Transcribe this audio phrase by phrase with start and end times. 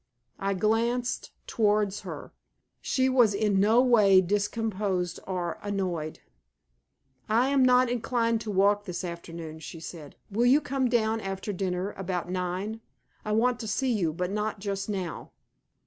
[0.39, 2.33] I glanced towards her.
[2.81, 6.21] She was in no way discomposed or annoyed.
[7.29, 10.15] "I am not inclined to walk this afternoon," she said.
[10.31, 12.81] "Will you come down after dinner, about nine?
[13.23, 15.29] I want to see you, but not just now."